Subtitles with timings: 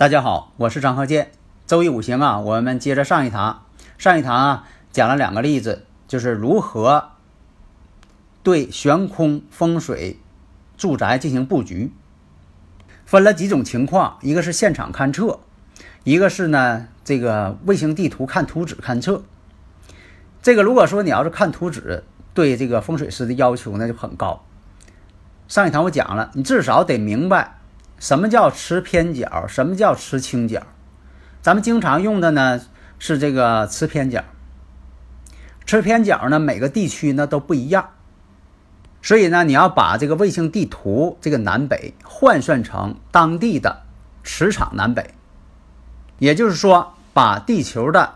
[0.00, 1.30] 大家好，我是张鹤剑。
[1.66, 3.66] 周易五行啊，我们接着上一堂。
[3.98, 7.10] 上一堂啊，讲了两个例子，就是如何
[8.42, 10.18] 对悬空风水
[10.78, 11.92] 住宅进行布局。
[13.04, 15.40] 分了几种情况，一个是现场勘测，
[16.04, 19.22] 一个是呢这个卫星地图看图纸勘测。
[20.40, 24.46] 这个如果说你要是看图纸，对这个风水师的要求那就很高。
[25.46, 27.58] 上一堂我讲了，你至少得明白。
[28.00, 29.46] 什么叫持偏角？
[29.46, 30.66] 什么叫持倾角？
[31.42, 32.60] 咱们经常用的呢
[32.98, 34.24] 是这个持偏角。
[35.66, 37.90] 持偏角呢，每个地区呢都不一样，
[39.02, 43.82] 所以呢，你要把这个卫星地图这个南北换算成当地的
[44.24, 45.14] 磁场南北，
[46.18, 48.14] 也就是说，把地球的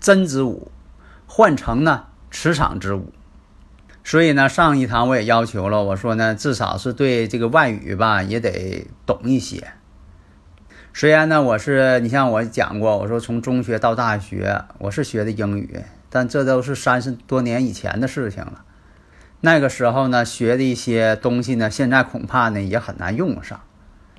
[0.00, 0.70] 真子午
[1.26, 3.12] 换成呢磁场之午。
[4.10, 9.68] 所以呢，上一堂我也要求了，我说呢，至少是对这个外语吧也得懂一些。
[10.92, 18.64] 虽然呢，我是你像我讲过，我说从中学到大学，我是学的英语，但这都是三十多年以前的事情了。
[19.42, 23.60] 那个时候呢，学的一些东西呢，现在恐怕呢也很难用上。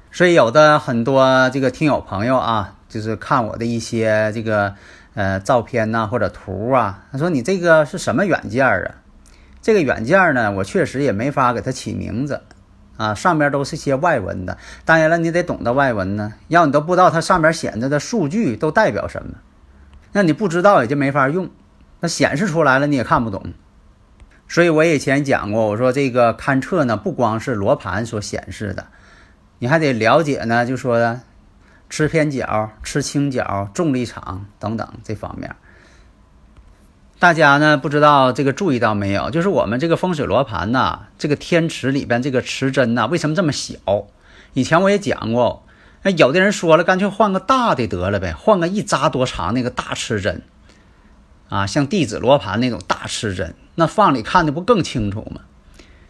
[0.09, 4.73] 所以有的很多这个听友朋友啊，就是看我的一些这个
[5.15, 8.95] 呃照片呐或者图啊，他说你这个是什么软件啊？
[9.61, 12.41] 这个软件呢，我确实也没法给它起名字，
[12.97, 14.57] 啊，上边都是些外文的。
[14.85, 19.35] 当然了，你得懂得外文呢，要你都不知道它上面显示的数据都代表什么，
[20.13, 21.49] 那你不知道也就没法用。
[21.99, 23.53] 那显示出来了你也看不懂。
[24.47, 28.87] 所以我以前讲过，我说这个勘测呢，不光是罗盘所显示的，
[29.59, 31.19] 你还得了解呢，就说
[31.89, 35.55] 吃偏角、吃倾角、重力场等等这方面。
[37.21, 39.29] 大家呢不知道这个注意到没有？
[39.29, 43.75] 就是我们这个风水罗盘呐，这个天池里边这个池针呐，为什么这么小？
[44.53, 45.63] 以前我也讲过，
[46.01, 50.41] 那有的人说了，干脆换个大的得了呗，换个一扎多长那个大池针，
[51.47, 55.41] 啊，像地址罗盘那种大池针，那放里看的不更清楚吗？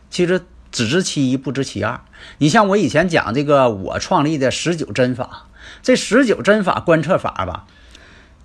[0.10, 0.40] 其实
[0.72, 2.00] 只知其一不知其二。
[2.38, 5.48] 你像我以前讲这个我创立的十九针法，
[5.84, 7.66] 这十九针法观测法吧，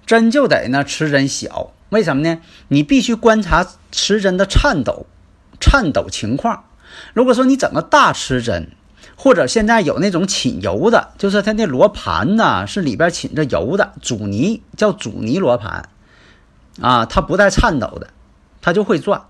[0.06, 1.72] 针就得呢池针小。
[1.90, 2.40] 为什么呢？
[2.68, 5.06] 你必须观察持针的颤抖、
[5.60, 6.64] 颤抖情况。
[7.12, 8.70] 如果说你整个大持针，
[9.16, 15.88] 或者现在有那种侵油的，就是它那罗盘呢是里边侵着油的阻尼，叫阻尼罗盘
[16.80, 18.08] 啊，它不带颤抖的，
[18.60, 19.26] 它就会转。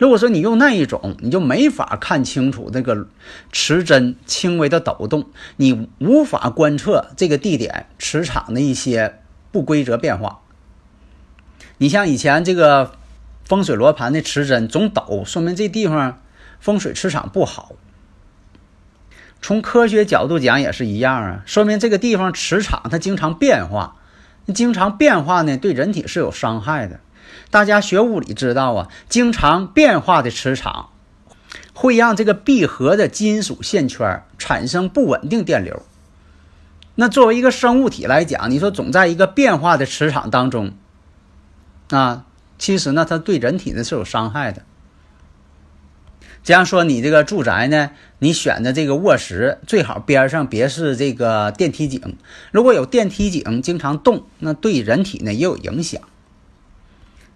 [0.00, 3.06] 如果说你用那一种，你就没法看清楚那个
[3.52, 9.20] 持针轻微的抖动，你无法观测这个地点磁场的一些
[9.52, 10.40] 不规则变化。
[11.78, 12.92] 你像以前这个
[13.44, 16.20] 风水罗盘的磁针总抖，说明这地方
[16.60, 17.72] 风水磁场不好。
[19.40, 23.96] 从科学角度讲也是一样啊，说明这个地方磁场它经常变化，
[24.52, 26.98] 经常变化呢对人体是有伤害的。
[27.50, 30.90] 大家学物理知道啊，经常变化的磁场
[31.72, 35.84] 会让这个闭合的金属线圈产生不稳定电流。
[37.00, 40.72] 那作为一个生物体来讲，你说总在一个变化的磁场当中。
[41.90, 42.26] 啊，
[42.58, 44.62] 其实呢，它对人体呢是有伤害的。
[46.42, 52.16] 这样说，你这个住宅呢，你选的这个卧室最好边上别是这个电梯井。
[52.50, 56.02] 如果有电梯井经常动，那对人体呢也有影响。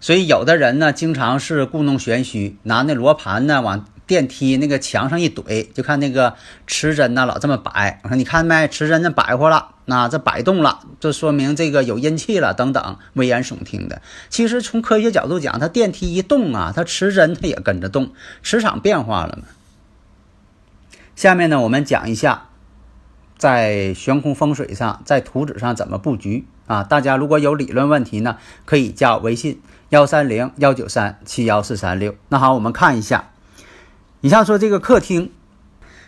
[0.01, 3.87] 所以有的人呢，经常是故弄玄虚，拿那罗盘呢往。
[4.13, 6.35] 电梯那个墙上一怼，就看那个
[6.67, 7.99] 磁针呢，老这么摆。
[8.03, 14.03] 我说你看没，磁针那摆活了，那这摆动了，这说明这个有阴气了，等等，危言耸听的。
[14.29, 18.13] 其实从科学角度讲，它电梯一动啊，它磁针它也跟着动，
[18.43, 19.49] 磁场变化了嘛。
[21.17, 22.49] 下面呢，我们讲一下
[23.39, 26.83] 在悬空风水上，在图纸上怎么布局啊？
[26.83, 28.37] 大家如果有理论问题呢，
[28.67, 32.15] 可以加我微信幺三零幺九三七幺四三六。
[32.29, 33.32] 那好，我们看一下。
[34.25, 35.33] 你像说这个客厅，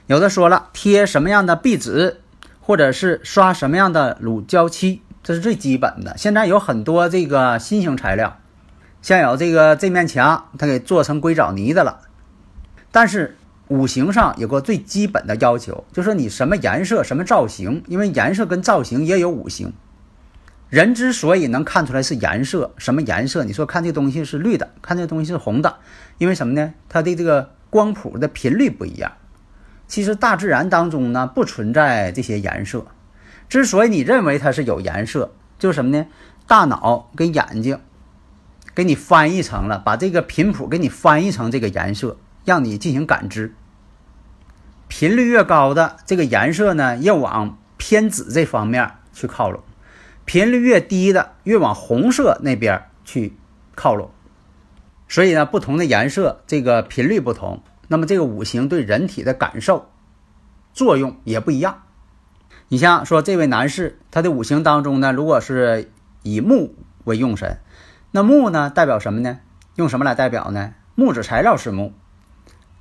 [0.06, 2.20] 有的说了贴什么样的壁纸，
[2.60, 6.16] 或者是刷什么样的乳胶漆，这是最基本的。
[6.16, 8.38] 现在有很多这个新型材料，
[9.02, 12.02] 像有这个这面墙，它给做成硅藻泥的了。
[12.92, 19.72] 但是五行上有个最基本的要求，就是你什么颜色、什么造型，因为颜色跟造型也有五行。
[20.68, 23.42] 人之所以能看出来是颜色，什么颜色？
[23.42, 25.78] 你说看这东西是绿的，看这东西是红的，
[26.18, 26.74] 因为什么呢？
[26.88, 29.10] 它的这个光谱的频率不一样。
[29.88, 32.86] 其实大自然当中呢不存在这些颜色，
[33.48, 36.06] 之所以你认为它是有颜色，就是什么呢？
[36.46, 37.80] 大脑跟眼睛
[38.76, 43.52] 给你翻译成了，把这个频谱给你翻译成这个颜色，让你进行感知。
[44.86, 49.62] 频率越高的这个颜色呢，要往偏紫这方面去靠拢；
[50.24, 53.36] 频率越低的，越往红色那边去
[53.74, 54.10] 靠拢。
[55.14, 57.62] 所以呢，不同的颜色，这个频率不同。
[57.86, 59.88] 那么这个五行对人体的感受
[60.72, 61.84] 作用也不一样。
[62.66, 65.92] 你像说这位男士，他的五行当中呢，如果是
[66.24, 66.74] 以木
[67.04, 67.58] 为用神，
[68.10, 69.38] 那木呢代表什么呢？
[69.76, 70.74] 用什么来代表呢？
[70.96, 71.92] 木质材料是木，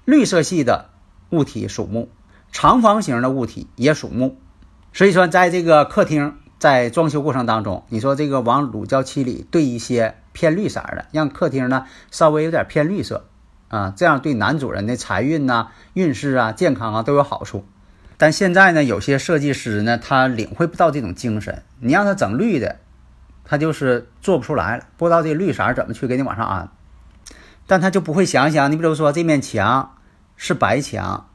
[0.04, 0.90] 绿色系的
[1.30, 2.10] 物体属木，
[2.52, 4.40] 长方形的物体也属木。
[4.92, 13.28] 所以说，在这个客厅在装修过程当中，你说这个往乳胶漆里兑一些偏绿色的，让客厅呢稍微有点偏绿色。
[13.70, 17.66] 啊，这样对男主人的财运呐、运势啊、健康啊都有好处。
[18.18, 21.64] 但现在呢，有些设计师呢，他领会不到这种精神。
[21.80, 22.76] 你让他整绿的，
[23.44, 26.70] 他就是做不出来了，不知道这绿色怎么去给你往上安。
[27.66, 29.96] 但他就不会想想，你比如说这面墙
[30.38, 31.28] 是白墙，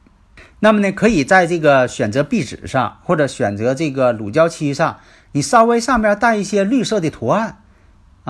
[0.59, 4.99] 那么呢，可以在这个选择壁纸上或者选择这个乳胶漆上，
[5.33, 7.63] 你稍微上面带一些绿色的图案。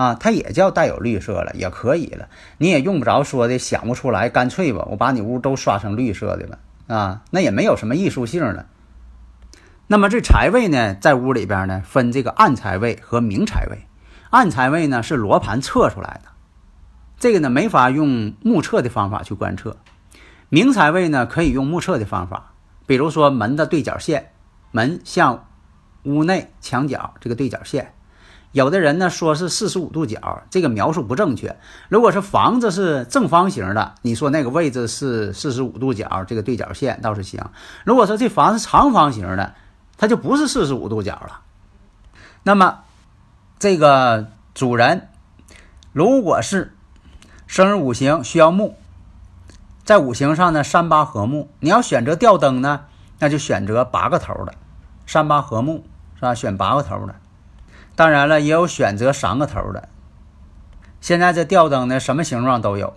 [0.00, 2.30] 啊，它也叫带有绿色了，也可以了。
[2.56, 8.64] 你也用不着说的想不出来，干脆吧，我把你屋都刷成绿色的了啊，那也没有什么艺术性了。
[9.88, 13.80] 那么这财位呢，在屋里边呢，分这个暗财位和明财位。
[14.30, 16.30] 暗财位呢是罗盘测出来的，
[17.18, 19.76] 这个呢没法用目测的方法去观测。
[20.48, 22.54] 明财位呢可以用目测的方法，
[22.86, 24.30] 比如说门的对角线，
[24.70, 25.46] 门向
[26.04, 27.92] 屋内墙角这个对角线。
[28.52, 31.56] 有的人呢说是四十五度角，这个描述不正确。
[31.88, 37.44] 如果是房子是正方形的，你说那个位置是四十五度角，这个对角线倒是行。
[37.84, 39.54] 如果说这房子长方形的，
[39.96, 41.42] 它就不是四十五度角了。
[42.42, 42.80] 那么
[43.58, 45.08] 这个主人
[45.92, 46.74] 如果是
[47.46, 48.74] 生日五行需要木，
[49.84, 52.86] 在五行上呢三八合木，你要选择吊灯呢，
[53.20, 54.54] 那就选择八个头的，
[55.06, 55.84] 三八合木
[56.16, 56.34] 是吧？
[56.34, 57.14] 选八个头的。
[57.96, 59.88] 当然了，也有选择三个头的。
[61.00, 62.94] 现在这吊灯呢，什么形状都有。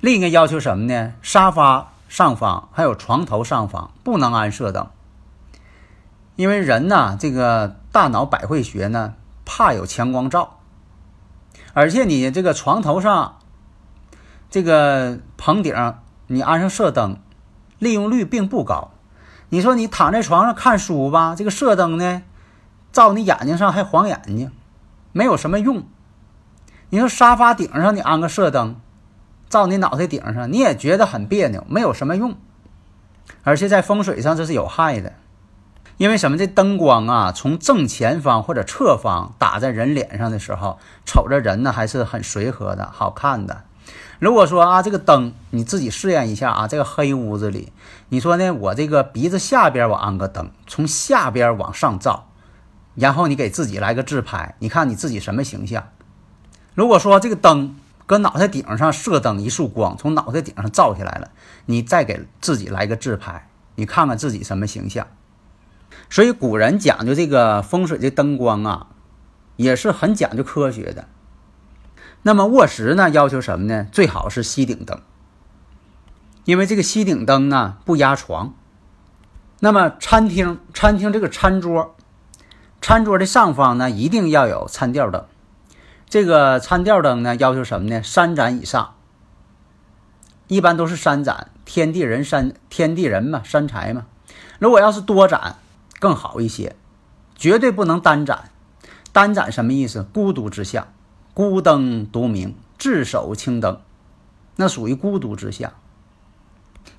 [0.00, 1.14] 另一个要求什么呢？
[1.22, 4.88] 沙发上方还有床头上方不能安射灯，
[6.36, 9.14] 因为人呢，这个大脑百会穴呢，
[9.44, 10.60] 怕有强光照，
[11.72, 13.38] 而且你这个床头上
[14.50, 15.74] 这个棚顶
[16.26, 17.18] 你安上射灯，
[17.78, 18.90] 利用率并不高。
[19.48, 22.22] 你说你躺在床上看书吧，这个射灯呢？
[22.96, 24.50] 照你眼睛上还晃眼睛，
[25.12, 25.86] 没有什么用。
[26.88, 28.76] 你说沙发顶上你安个射灯，
[29.50, 32.34] 照你脑袋顶上，你也觉得很别扭，没有什么用。
[33.42, 35.12] 而且在风水上这是有害的，
[35.98, 36.38] 因为什么？
[36.38, 43.64] 这灯光啊，从正前方或者侧方打在人脸上的时候，瞅着人呢还是很随和的好看的。
[44.18, 47.74] 如果说啊，这个灯你自己试验一下啊，这个黑屋子里，
[48.08, 48.54] 你说呢？
[48.54, 52.25] 我这个鼻子下边我安个灯，从下边往上照。
[52.96, 55.88] 然后你给自己来个自拍，你看你自己什么形象？
[56.74, 57.76] 如果说这个灯
[58.06, 61.30] 搁脑袋顶上射灯一束光从脑袋顶上照下来了，
[61.66, 65.06] 你再给自己来个自拍，你看看自己什么形象？
[66.08, 68.86] 所以古人讲究这个风水的灯光啊，
[69.56, 71.08] 也是很讲究科学的。
[72.22, 73.86] 那么卧室呢，要求什么呢？
[73.92, 75.00] 最好是吸顶灯，
[76.44, 78.54] 因为这个吸顶灯呢不压床。
[79.60, 81.95] 那么餐厅，餐厅这个餐桌。
[82.86, 85.24] 餐桌的上方呢，一定要有餐吊灯。
[86.08, 88.00] 这个餐吊灯呢，要求什么呢？
[88.00, 88.94] 三盏以上，
[90.46, 91.50] 一般都是三盏。
[91.64, 94.06] 天地人三，天地人嘛，三才嘛。
[94.60, 95.56] 如果要是多盏，
[95.98, 96.76] 更好一些。
[97.34, 98.52] 绝对不能单盏。
[99.10, 100.04] 单盏什么意思？
[100.04, 100.86] 孤独之象，
[101.34, 103.80] 孤灯独明，自守青灯，
[104.54, 105.72] 那属于孤独之象。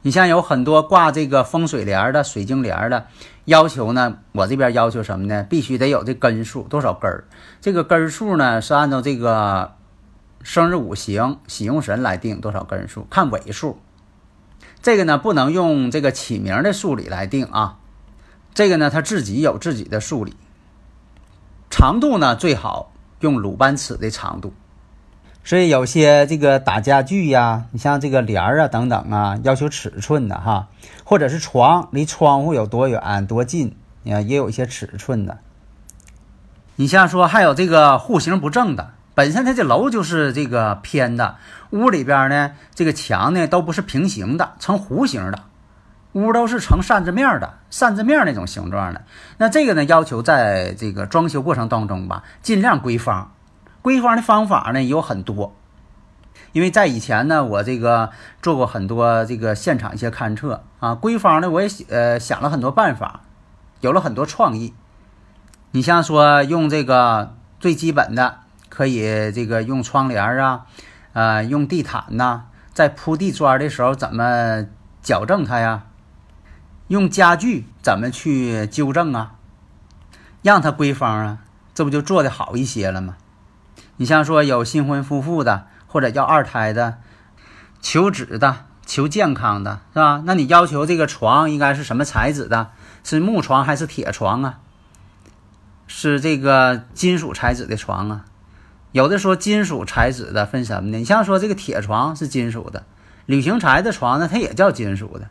[0.01, 3.07] 你像有很多挂这个风水帘的、水晶帘的，
[3.45, 5.45] 要求呢，我这边要求什么呢？
[5.49, 7.25] 必须得有这根数，多少根儿？
[7.59, 9.75] 这个根数呢是按照这个
[10.41, 13.79] 生日五行喜用神来定多少根数，看尾数。
[14.81, 17.79] 这个呢不能用这个起名的数理来定啊，
[18.53, 20.37] 这个呢他自己有自己的数理。
[21.69, 24.53] 长度呢最好用鲁班尺的长度。
[25.47, 30.67] 所以有些这个打家具呀，你像这个帘儿啊等等啊，要求尺寸的哈，
[31.05, 33.73] 或者是床离窗户有多远多近，
[34.03, 35.37] 啊，也有一些尺寸的。
[36.75, 41.37] 你像说还有这个户型不正的，本身它这楼就是这个偏的，
[41.69, 45.43] 屋里边呢这个墙呢都不是平行的，呈弧形的，
[46.11, 49.01] 屋都是呈扇子面的，扇子面那种形状的。
[49.37, 53.31] 那这个呢要求在这个装修过程当中吧，尽量归方。
[53.87, 55.55] 归方的方法呢有很多，
[56.51, 58.09] 因为在以前呢，我这个
[58.41, 63.21] 做过很多这个现场一些勘测啊，归方呢我也呃想了很多办法，
[63.79, 64.73] 有了很多创意。
[65.71, 70.65] 你像说用这个最基本的，可以这个用窗帘啊，
[71.13, 72.41] 呃用地毯呐，
[72.73, 74.65] 在铺地砖的时候怎么
[75.01, 75.85] 矫正它呀？
[76.89, 79.35] 用家具怎么去纠正啊？
[80.41, 81.37] 让它归方啊，
[81.73, 83.15] 这不就做的好一些了吗？
[83.97, 86.99] 你像说有新婚夫妇的，或者要二胎的，
[87.81, 90.23] 求子的，求健康的，是吧？
[90.25, 92.69] 那你要求这个床应该是什么材质的？
[93.03, 94.59] 是木床还是铁床啊？
[95.87, 98.25] 是这个金属材质的床啊？
[98.91, 100.97] 有的说金属材质的分什么呢？
[100.97, 102.85] 你像说这个铁床是金属的，
[103.25, 105.29] 旅行材的床呢，它也叫金属的。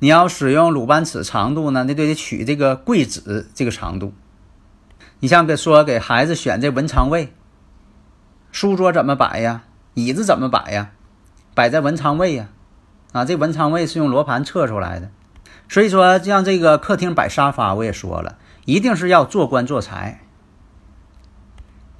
[0.00, 4.12] 你要使用鲁班尺长度呢，那就得取这个柜子这个长度。
[5.20, 7.32] 你像别说给孩子选这文昌位。
[8.54, 9.64] 书桌怎么摆呀？
[9.94, 10.92] 椅子怎么摆呀？
[11.54, 12.50] 摆在文昌位呀，
[13.10, 15.10] 啊，这文昌位是用罗盘测出来的。
[15.68, 20.20] 所以说，像这个客厅摆沙发，我也说了，一定是要做官做财，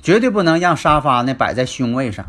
[0.01, 2.27] 绝对不能让沙发呢摆在凶位上。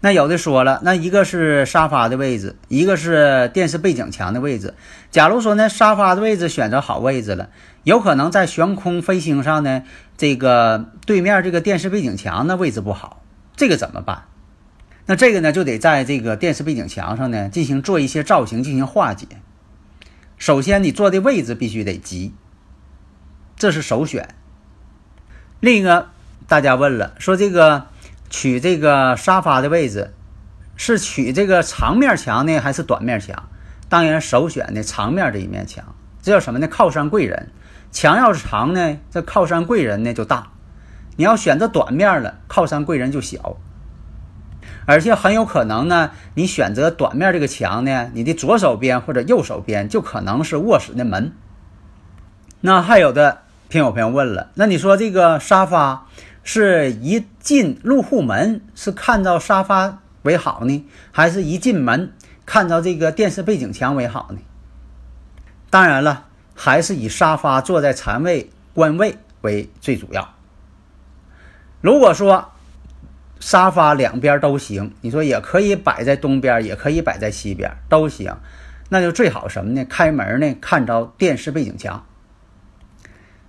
[0.00, 4.74] 那有的说了，那一个是沙发的位置，一个是电视背景墙的位置。
[5.10, 7.48] 假如说呢，沙发的位置选择好位置了，
[7.84, 9.84] 有可能在悬空飞行上呢，
[10.18, 13.22] 这个对面这个电视背景墙的位置不好。
[13.58, 14.22] 这个怎么办？
[15.06, 19.26] 那这个呢，就得在这个电视背景墙上呢进行做一些造型，进行化解。
[20.36, 22.32] 首先，你坐的位置必须得吉，
[23.56, 24.36] 这是首选。
[25.58, 26.10] 另一个，
[26.46, 27.88] 大家问了，说这个
[28.30, 30.14] 取这个沙发的位置
[30.76, 33.48] 是取这个长面墙呢，还是短面墙？
[33.88, 36.68] 当然，首选的长面这一面墙，这叫什么呢？
[36.68, 37.50] 靠山贵人。
[37.90, 40.52] 墙要是长呢，这靠山贵人呢就大。
[41.18, 43.56] 你要选择短面了，靠山贵人就小，
[44.86, 51.32] 而且很有可能呢，你选择短面这个墙呢，你的左手边或者右手边就可能是卧室的门。
[52.60, 56.06] 那还有的听友朋友问了，那你说这个沙发
[56.44, 62.12] 是一进入户门是看到沙发为好呢，还是一进门
[62.46, 64.38] 看到这个电视背景墙为好呢？
[65.68, 70.37] 当然了，还是以沙发坐在禅位官位为最主要。
[71.80, 72.52] 如果说
[73.40, 78.36] 沙发两边都行，你说也可以摆在东边，也可以摆在西边，都行，
[78.88, 79.84] 那就最好什么呢？
[79.84, 82.04] 开门呢，看着电视背景墙。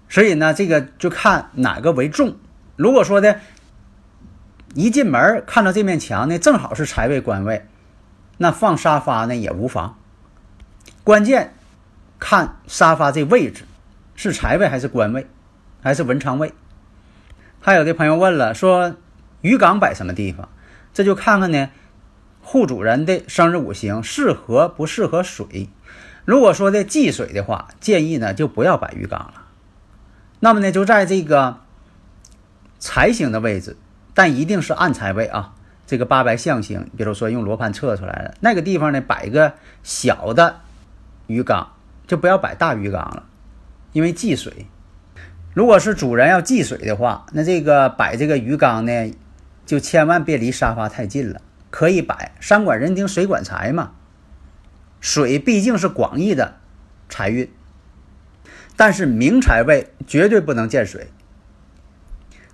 [0.07, 2.37] 所以呢，这个就看哪个为重。
[2.75, 3.39] 如果说的，
[4.75, 7.65] 一进门看到这面墙呢，正好是财位官位，
[8.37, 9.97] 那放沙发呢也无妨。
[11.03, 11.55] 关键
[12.19, 13.63] 看沙发这位置
[14.15, 15.27] 是财位还是官位，
[15.81, 16.53] 还是文昌位。
[17.61, 18.95] 还有的朋友问了，说
[19.41, 20.49] 鱼缸摆什么地方？
[20.93, 21.69] 这就看看呢，
[22.41, 25.69] 户主人的生日五行适合不适合水。
[26.25, 29.45] 如果说的忌水的话，建议呢就不要摆鱼缸了。
[30.39, 31.59] 那么呢，就在这个
[32.79, 33.75] 财星的位置，
[34.13, 35.53] 但一定是暗财位啊。
[35.85, 40.61] 这个八白象星，比如说用罗盘测出来的那个地方呢，摆一个小的
[41.27, 41.73] 鱼缸，
[42.07, 43.23] 就不要摆大鱼缸了，
[43.91, 44.67] 因为忌水。
[45.53, 49.13] 如果是主人要忌水的话，那这个摆这个鱼缸呢，
[49.65, 51.41] 就千万别离沙发太近了。
[51.71, 53.91] 可以摆山管人丁，水管财嘛。
[54.99, 56.57] 水毕竟是广义的
[57.07, 57.51] 财运，
[58.75, 61.09] 但是明财位绝对不能见水，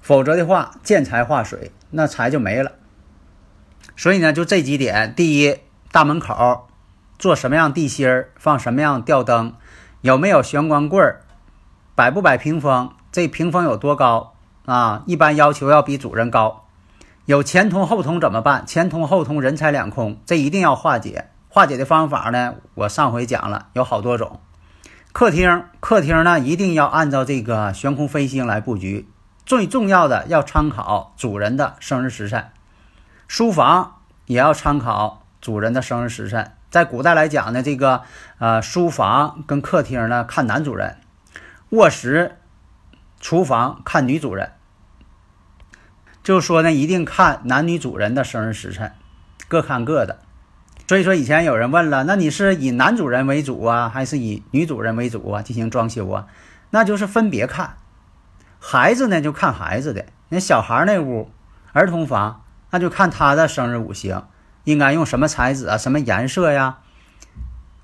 [0.01, 2.73] 否则的话见财化水，那财就没了。
[3.95, 5.57] 所以呢，就这几点：第一，
[5.91, 6.67] 大门口
[7.17, 9.55] 做什么样地心儿，放什么样吊灯，
[10.01, 11.21] 有没有玄关柜儿。
[11.95, 12.91] 摆不摆屏风？
[13.09, 14.33] 这屏风有多高
[14.65, 15.03] 啊？
[15.05, 16.65] 一般要求要比主人高。
[17.23, 18.65] 有前通后通怎么办？
[18.67, 21.29] 前通后通，人财两空，这一定要化解。
[21.47, 22.55] 化解的方法呢？
[22.73, 24.41] 我上回讲了，有好多种。
[25.13, 29.07] 客厅，客厅呢一定要按照这个悬空飞星来布局。
[29.45, 32.49] 最重要的要参考主人的生日时辰。
[33.29, 36.51] 书房也要参考主人的生日时辰。
[36.69, 38.01] 在古代来讲呢，这个
[38.39, 40.97] 呃书房跟客厅呢看男主人。
[41.75, 42.38] 卧室、
[43.20, 44.53] 厨房看女主人，
[46.24, 48.94] 就说呢，一定看男女主人的生日时辰，
[49.50, 50.20] 各看各的。
[50.88, 56.27] 所以说以前有人问了，那你是以男主人为主啊，还是以女主人为主啊进行装修啊？
[56.70, 57.75] 那就是分别看。
[58.58, 61.29] 孩子呢就看孩子的，那小孩那屋
[61.74, 64.25] 儿童房，那就看他的生日五行，
[64.63, 66.77] 应该用什么材质啊，什么颜色呀？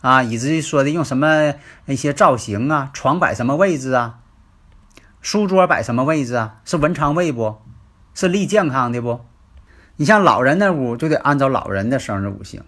[0.01, 1.53] 啊，以至于说的用什么
[1.85, 4.19] 一些造型啊，床摆什么位置啊，
[5.21, 6.57] 书桌摆什么位置啊？
[6.65, 7.57] 是文昌位不？
[8.15, 9.21] 是利健康的不？
[9.97, 12.63] 你像老人那屋就得按照老人的生日五行。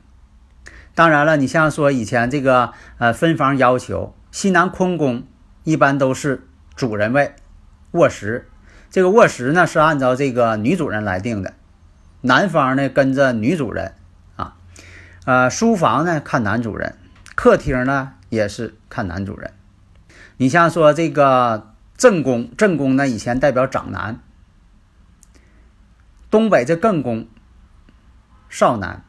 [0.93, 5.23] 当然了，你像说以前这个呃分房要求，西南坤宫
[5.63, 7.33] 一般都是主人位
[7.91, 8.47] 卧室，
[8.91, 11.55] 这个卧室呢是按照这个女主人来定的，
[12.21, 13.95] 男方呢跟着女主人
[14.35, 14.55] 啊，
[15.25, 16.99] 呃书房呢看男主人。
[17.35, 19.53] 客厅呢也是看男主人，
[20.37, 24.19] 你像说这个正宫，正宫呢以前代表长男，
[26.29, 27.27] 东北这艮宫
[28.49, 29.03] 少男，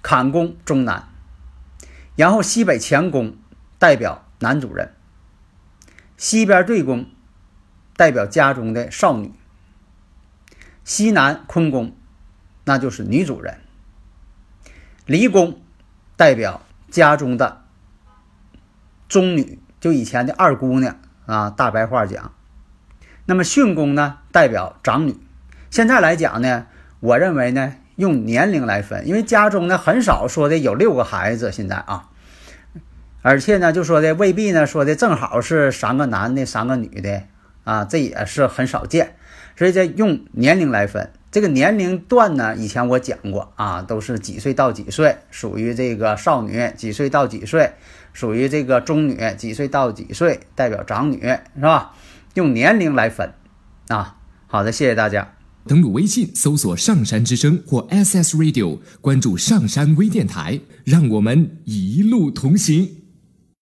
[0.00, 1.08] 坎宫中男，
[2.16, 3.36] 然后西北乾宫
[3.78, 4.94] 代表男主人，
[6.16, 7.06] 西边对宫
[7.94, 9.32] 代表家中的少女，
[10.82, 11.94] 西南坤宫
[12.64, 13.60] 那就是女主人，
[15.04, 15.60] 离宫
[16.16, 17.65] 代表家中的。
[19.08, 22.32] 中女就以前的二姑娘啊，大白话讲。
[23.26, 25.16] 那么巽宫呢，代表长女。
[25.70, 26.66] 现在来讲呢，
[27.00, 31.50] 我认为呢，用年龄来分，因为家中呢很少说的有六个孩子。
[31.50, 32.08] 现在啊，
[33.22, 37.22] 而且呢，就说的未必呢，说的正好是三个男的，三个女的
[37.64, 39.16] 啊，这也是很少见。
[39.56, 47.72] 所以这用年龄来分，这个年龄段呢，以前我讲过啊，都是几岁到几岁属于这个少女，几岁到几岁。
[48.16, 51.94] 属于这个中女，几岁到几岁代表长女，是吧？
[52.32, 53.30] 用年龄来分，
[53.88, 55.34] 啊，好的，谢谢大家。
[55.66, 62.95] 登录微信搜索“上山之声”或 SS Radio，关注上山微电台，让我们一路同行。